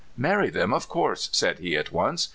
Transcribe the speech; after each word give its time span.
^ 0.01 0.03
Marry 0.17 0.49
them, 0.49 0.73
of 0.73 0.89
course," 0.89 1.29
said 1.31 1.59
he 1.59 1.77
at 1.77 1.91
once. 1.91 2.29